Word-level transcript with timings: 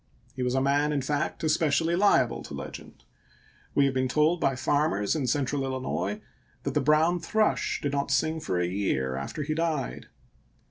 He 0.33 0.41
was 0.41 0.55
a 0.55 0.61
man, 0.61 0.91
in 0.91 1.03
fact, 1.03 1.43
espe 1.43 1.67
cially 1.67 1.95
liable 1.95 2.41
to 2.45 2.55
legend. 2.55 3.03
We 3.75 3.85
have 3.85 3.93
been 3.93 4.07
told 4.07 4.41
by 4.41 4.55
farmers 4.55 5.15
in 5.15 5.27
Central 5.27 5.63
Illinois 5.63 6.21
that 6.63 6.73
the 6.73 6.81
brown 6.81 7.19
thrush 7.19 7.79
did 7.83 7.91
not 7.91 8.09
sing 8.09 8.39
for 8.39 8.59
a 8.59 8.65
year 8.65 9.15
after 9.15 9.43
he 9.43 9.53
died. 9.53 10.07